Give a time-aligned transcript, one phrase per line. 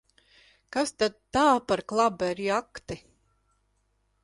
[0.75, 3.01] Kas tad tā par klaberjakti!